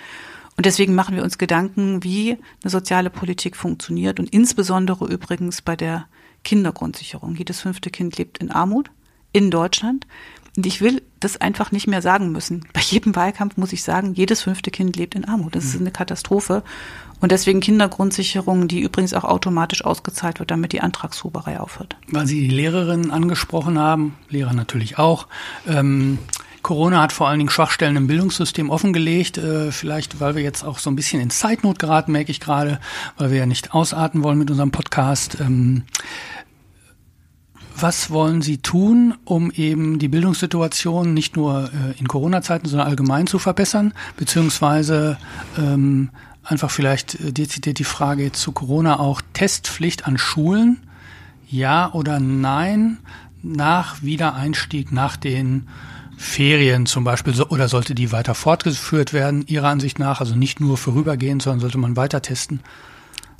[0.56, 5.74] Und deswegen machen wir uns Gedanken, wie eine soziale Politik funktioniert und insbesondere übrigens bei
[5.74, 6.06] der
[6.44, 7.34] Kindergrundsicherung.
[7.34, 8.90] Jedes fünfte Kind lebt in Armut
[9.32, 10.06] in Deutschland.
[10.56, 12.64] Und ich will das einfach nicht mehr sagen müssen.
[12.72, 15.56] Bei jedem Wahlkampf muss ich sagen, jedes fünfte Kind lebt in Armut.
[15.56, 15.82] Das ist mhm.
[15.82, 16.62] eine Katastrophe.
[17.20, 21.96] Und deswegen Kindergrundsicherung, die übrigens auch automatisch ausgezahlt wird, damit die Antragshuberei aufhört.
[22.08, 25.26] Weil Sie die Lehrerinnen angesprochen haben, Lehrer natürlich auch.
[25.66, 26.18] Ähm,
[26.64, 29.38] Corona hat vor allen Dingen Schwachstellen im Bildungssystem offengelegt.
[29.38, 32.80] Äh, vielleicht, weil wir jetzt auch so ein bisschen in Zeitnot geraten, merke ich gerade,
[33.16, 35.38] weil wir ja nicht ausarten wollen mit unserem Podcast.
[35.40, 35.84] Ähm,
[37.76, 43.26] was wollen Sie tun, um eben die Bildungssituation nicht nur äh, in Corona-Zeiten, sondern allgemein
[43.26, 45.18] zu verbessern, beziehungsweise
[45.58, 46.10] ähm,
[46.44, 50.78] einfach vielleicht äh, dezidiert die Frage zu Corona auch Testpflicht an Schulen,
[51.48, 52.98] ja oder nein,
[53.42, 55.68] nach Wiedereinstieg, nach den
[56.16, 60.78] Ferien zum Beispiel, oder sollte die weiter fortgeführt werden, Ihrer Ansicht nach, also nicht nur
[60.78, 62.60] vorübergehend, sondern sollte man weiter testen?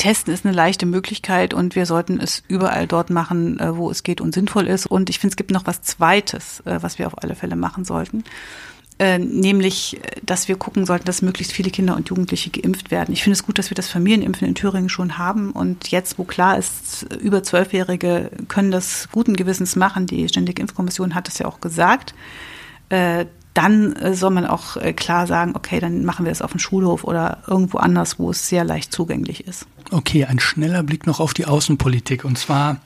[0.05, 4.03] Testen ist eine leichte Möglichkeit und wir sollten es überall dort machen, äh, wo es
[4.03, 4.85] geht und sinnvoll ist.
[4.85, 7.87] Und ich finde, es gibt noch was Zweites, äh, was wir auf alle Fälle machen
[7.87, 8.23] sollten.
[8.99, 13.15] Äh, nämlich, dass wir gucken sollten, dass möglichst viele Kinder und Jugendliche geimpft werden.
[13.15, 16.25] Ich finde es gut, dass wir das Familienimpfen in Thüringen schon haben und jetzt, wo
[16.25, 21.47] klar ist, über Zwölfjährige können das guten Gewissens machen, die Ständige Impfkommission hat das ja
[21.47, 22.15] auch gesagt,
[22.91, 26.51] äh, dann äh, soll man auch äh, klar sagen, okay, dann machen wir es auf
[26.51, 29.67] dem Schulhof oder irgendwo anders, wo es sehr leicht zugänglich ist.
[29.91, 32.79] Okay, ein schneller Blick noch auf die Außenpolitik und zwar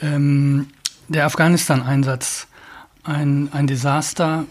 [0.00, 0.66] ähm,
[1.08, 2.48] der Afghanistan-Einsatz.
[3.04, 4.44] Ein, ein Desaster,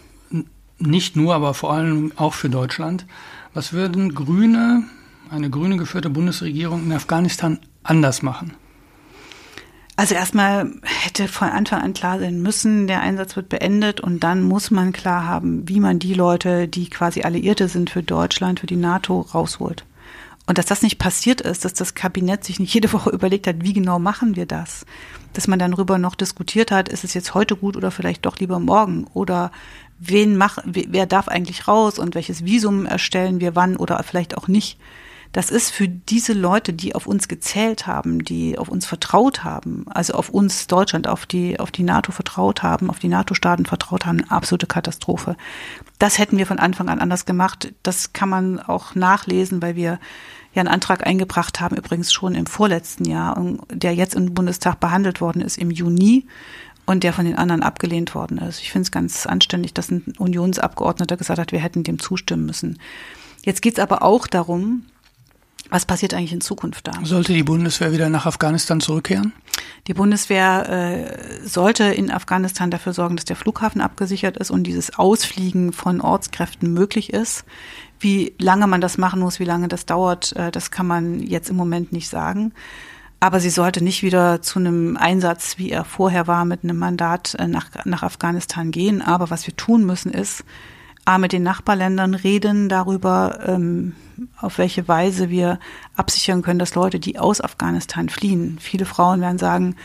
[0.78, 3.06] nicht nur, aber vor allem auch für Deutschland.
[3.54, 4.84] Was würden Grüne,
[5.30, 8.54] eine grüne geführte Bundesregierung in Afghanistan anders machen?
[10.02, 14.42] Also erstmal hätte von Anfang an klar sein müssen, der Einsatz wird beendet und dann
[14.42, 18.66] muss man klar haben, wie man die Leute, die quasi Alliierte sind für Deutschland, für
[18.66, 19.86] die NATO, rausholt.
[20.48, 23.58] Und dass das nicht passiert ist, dass das Kabinett sich nicht jede Woche überlegt hat,
[23.60, 24.88] wie genau machen wir das,
[25.34, 28.40] dass man dann darüber noch diskutiert hat, ist es jetzt heute gut oder vielleicht doch
[28.40, 29.52] lieber morgen oder
[30.00, 34.48] wen mach, wer darf eigentlich raus und welches Visum erstellen wir wann oder vielleicht auch
[34.48, 34.80] nicht.
[35.32, 39.86] Das ist für diese Leute, die auf uns gezählt haben, die auf uns vertraut haben,
[39.90, 44.06] also auf uns Deutschland, auf die, auf die NATO vertraut haben, auf die NATO-Staaten vertraut
[44.06, 45.38] haben, eine absolute Katastrophe.
[46.00, 47.74] Das hätten wir von Anfang an anders gemacht.
[47.82, 50.00] Das kann man auch nachlesen, weil wir
[50.54, 53.42] ja einen Antrag eingebracht haben, übrigens schon im vorletzten Jahr,
[53.72, 56.28] der jetzt im Bundestag behandelt worden ist im Juni
[56.86, 58.60] und der von den anderen abgelehnt worden ist.
[58.60, 62.80] Ich finde es ganz anständig, dass ein Unionsabgeordneter gesagt hat, wir hätten dem zustimmen müssen.
[63.44, 64.84] Jetzt geht es aber auch darum,
[65.72, 66.92] was passiert eigentlich in Zukunft da?
[67.04, 69.34] Sollte die Bundeswehr wieder nach Afghanistan zurückkehren?
[69.88, 75.00] Die Bundeswehr äh, sollte in Afghanistan dafür sorgen, dass der Flughafen abgesichert ist und dieses
[75.00, 77.46] Ausfliegen von Ortskräften möglich ist.
[78.00, 81.50] Wie lange man das machen muss, wie lange das dauert, äh, das kann man jetzt
[81.50, 82.54] im Moment nicht sagen.
[83.22, 87.36] Aber sie sollte nicht wieder zu einem Einsatz, wie er vorher war, mit einem Mandat
[87.36, 89.02] äh, nach, nach Afghanistan gehen.
[89.02, 90.44] Aber was wir tun müssen, ist,
[91.06, 93.96] A, mit den Nachbarländern reden darüber, ähm,
[94.38, 95.60] auf welche Weise wir
[95.96, 99.76] absichern können, dass Leute, die aus Afghanistan fliehen, viele Frauen werden sagen,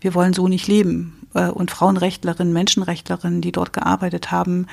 [0.00, 1.26] wir wollen so nicht leben.
[1.34, 4.66] Äh, und Frauenrechtlerinnen, Menschenrechtlerinnen, die dort gearbeitet haben,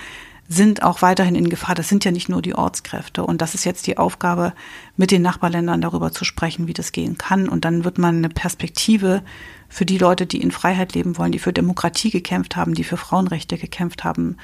[0.50, 1.76] sind auch weiterhin in Gefahr.
[1.76, 3.24] Das sind ja nicht nur die Ortskräfte.
[3.24, 4.54] Und das ist jetzt die Aufgabe,
[4.98, 7.48] mit den Nachbarländern darüber zu sprechen, wie das gehen kann.
[7.48, 9.24] Und dann wird man eine Perspektive
[9.70, 12.98] für die Leute, die in Freiheit leben wollen, die für Demokratie gekämpft haben, die für
[12.98, 14.38] Frauenrechte gekämpft haben,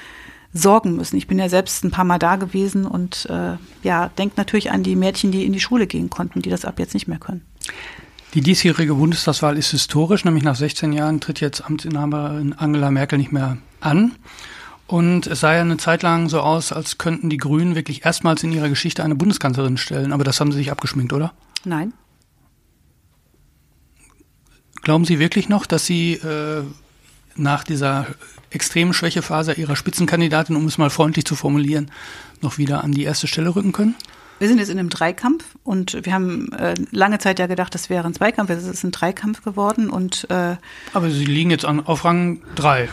[0.53, 1.17] sorgen müssen.
[1.17, 4.83] Ich bin ja selbst ein paar Mal da gewesen und äh, ja, denkt natürlich an
[4.83, 7.45] die Mädchen, die in die Schule gehen konnten, die das ab jetzt nicht mehr können.
[8.33, 13.31] Die diesjährige Bundestagswahl ist historisch, nämlich nach 16 Jahren tritt jetzt Amtsinhaberin Angela Merkel nicht
[13.31, 14.15] mehr an.
[14.85, 18.43] Und es sah ja eine Zeit lang so aus, als könnten die Grünen wirklich erstmals
[18.43, 20.13] in ihrer Geschichte eine Bundeskanzlerin stellen.
[20.13, 21.33] Aber das haben sie sich abgeschminkt, oder?
[21.63, 21.93] Nein.
[24.81, 26.63] Glauben Sie wirklich noch, dass Sie äh,
[27.35, 28.07] nach dieser
[28.49, 31.91] extremen Schwächephase ihrer Spitzenkandidatin, um es mal freundlich zu formulieren,
[32.41, 33.95] noch wieder an die erste Stelle rücken können?
[34.39, 37.89] Wir sind jetzt in einem Dreikampf und wir haben äh, lange Zeit ja gedacht, das
[37.89, 38.49] wäre ein Zweikampf.
[38.49, 40.55] Es ist ein Dreikampf geworden und äh,
[40.93, 42.87] aber Sie liegen jetzt an, auf Rang drei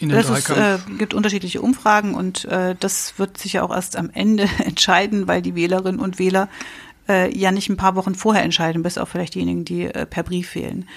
[0.00, 3.96] in den Es äh, gibt unterschiedliche Umfragen und äh, das wird sich ja auch erst
[3.96, 6.48] am Ende entscheiden, weil die Wählerinnen und Wähler
[7.08, 10.22] äh, ja nicht ein paar Wochen vorher entscheiden, bis auf vielleicht diejenigen, die äh, per
[10.22, 10.88] Brief wählen.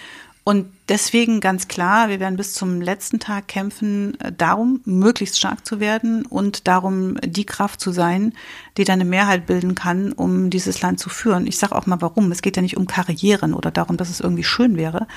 [0.46, 5.66] Und deswegen ganz klar, wir werden bis zum letzten Tag kämpfen, äh, darum, möglichst stark
[5.66, 8.34] zu werden und darum, die Kraft zu sein,
[8.76, 11.48] die dann eine Mehrheit bilden kann, um dieses Land zu führen.
[11.48, 12.30] Ich sage auch mal warum.
[12.32, 15.08] Es geht ja nicht um Karrieren oder darum, dass es irgendwie schön wäre,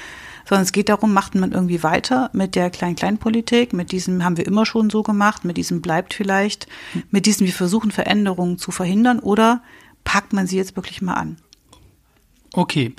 [0.49, 4.47] sondern es geht darum, macht man irgendwie weiter mit der Klein-Klein-Politik, mit diesem haben wir
[4.47, 6.69] immer schon so gemacht, mit diesem bleibt vielleicht,
[7.11, 9.61] mit diesem wir versuchen Veränderungen zu verhindern oder
[10.05, 11.37] packt man sie jetzt wirklich mal an?
[12.53, 12.95] Okay,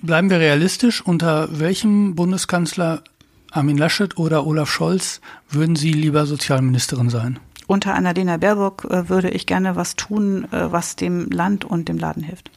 [0.00, 1.04] Bleiben wir realistisch.
[1.04, 3.02] Unter welchem Bundeskanzler
[3.50, 7.40] Armin Laschet oder Olaf Scholz würden Sie lieber Sozialministerin sein?
[7.66, 11.98] Unter Annalena Baerbock äh, würde ich gerne was tun, äh, was dem Land und dem
[11.98, 12.50] Laden hilft.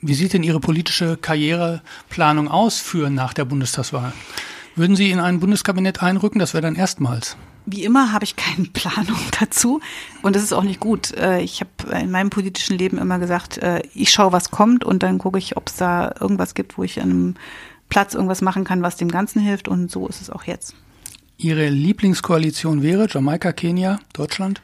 [0.00, 4.12] Wie sieht denn Ihre politische Karriereplanung aus für nach der Bundestagswahl?
[4.76, 6.38] Würden Sie in ein Bundeskabinett einrücken?
[6.38, 7.36] Das wäre dann erstmals.
[7.70, 9.80] Wie immer habe ich keine Planung dazu
[10.22, 11.12] und das ist auch nicht gut.
[11.12, 15.02] Äh, ich habe in meinem politischen Leben immer gesagt, äh, ich schaue, was kommt und
[15.02, 17.34] dann gucke ich, ob es da irgendwas gibt, wo ich einem
[17.88, 19.68] Platz irgendwas machen kann, was dem Ganzen hilft.
[19.68, 20.74] Und so ist es auch jetzt.
[21.36, 24.60] Ihre Lieblingskoalition wäre Jamaika, Kenia, Deutschland?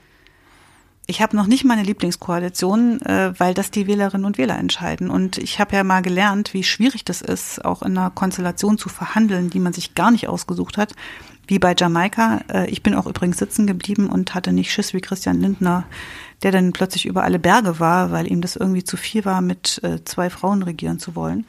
[1.06, 5.10] Ich habe noch nicht meine Lieblingskoalition, äh, weil das die Wählerinnen und Wähler entscheiden.
[5.10, 8.88] Und ich habe ja mal gelernt, wie schwierig das ist, auch in einer Konstellation zu
[8.88, 10.94] verhandeln, die man sich gar nicht ausgesucht hat,
[11.46, 12.40] wie bei Jamaika.
[12.50, 15.84] Äh, ich bin auch übrigens sitzen geblieben und hatte nicht Schiss wie Christian Lindner,
[16.42, 19.80] der dann plötzlich über alle Berge war, weil ihm das irgendwie zu viel war, mit
[19.82, 21.44] äh, zwei Frauen regieren zu wollen.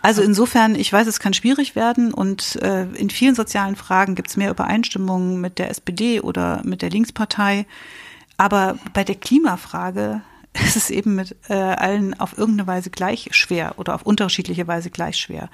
[0.00, 4.28] Also insofern, ich weiß, es kann schwierig werden und äh, in vielen sozialen Fragen gibt
[4.28, 7.66] es mehr Übereinstimmungen mit der SPD oder mit der Linkspartei.
[8.36, 10.20] Aber bei der Klimafrage
[10.66, 14.90] ist es eben mit äh, allen auf irgendeine Weise gleich schwer oder auf unterschiedliche Weise
[14.90, 15.48] gleich schwer.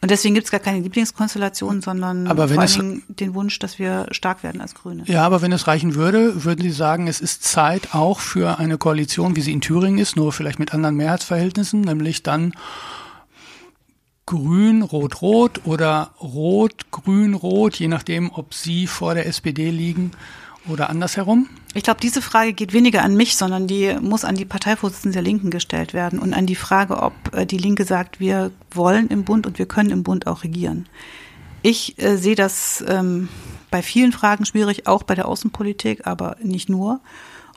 [0.00, 4.08] Und deswegen gibt es gar keine Lieblingskonstellation, sondern aber vor allem den Wunsch, dass wir
[4.10, 5.04] stark werden als Grüne.
[5.06, 8.78] Ja, aber wenn es reichen würde, würden Sie sagen, es ist Zeit auch für eine
[8.78, 12.52] Koalition, wie sie in Thüringen ist, nur vielleicht mit anderen Mehrheitsverhältnissen, nämlich dann
[14.26, 20.10] Grün, Rot, Rot oder Rot, Grün, Rot, je nachdem, ob Sie vor der SPD liegen
[20.68, 21.48] oder andersherum?
[21.74, 25.22] Ich glaube, diese Frage geht weniger an mich, sondern die muss an die Parteivorsitzenden der
[25.22, 29.24] Linken gestellt werden und an die Frage, ob äh, die Linke sagt, wir wollen im
[29.24, 30.88] Bund und wir können im Bund auch regieren.
[31.62, 33.28] Ich äh, sehe das ähm,
[33.70, 37.00] bei vielen Fragen schwierig, auch bei der Außenpolitik, aber nicht nur.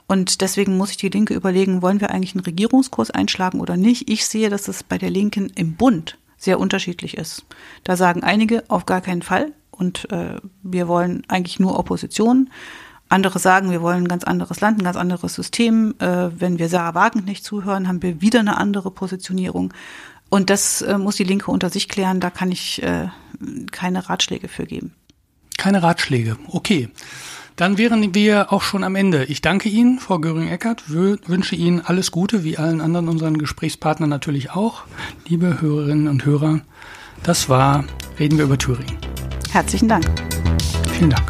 [0.06, 4.08] Und deswegen muss sich die Linke überlegen, wollen wir eigentlich einen Regierungskurs einschlagen oder nicht?
[4.08, 7.44] Ich sehe, dass es bei der Linken im Bund sehr unterschiedlich ist.
[7.82, 12.50] Da sagen einige auf gar keinen Fall und äh, wir wollen eigentlich nur Opposition.
[13.08, 15.94] Andere sagen, wir wollen ein ganz anderes Land, ein ganz anderes System.
[15.98, 19.72] Äh, wenn wir Sarah Wagner nicht zuhören, haben wir wieder eine andere Positionierung.
[20.28, 22.20] Und das äh, muss die Linke unter sich klären.
[22.20, 23.08] Da kann ich äh,
[23.70, 24.92] keine Ratschläge für geben.
[25.56, 26.36] Keine Ratschläge.
[26.48, 26.88] Okay.
[27.54, 29.24] Dann wären wir auch schon am Ende.
[29.24, 34.50] Ich danke Ihnen, Frau Göring-Eckert, wünsche Ihnen alles Gute, wie allen anderen unseren Gesprächspartnern natürlich
[34.50, 34.82] auch.
[35.26, 36.60] Liebe Hörerinnen und Hörer,
[37.22, 37.84] das war
[38.18, 38.96] Reden wir über Thüringen.
[39.50, 40.04] Herzlichen Dank.
[40.92, 41.28] Vielen Dank.